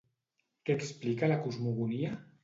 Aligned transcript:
Què 0.69 0.75
explica 0.79 1.29
la 1.31 1.37
cosmogonia? 1.43 2.15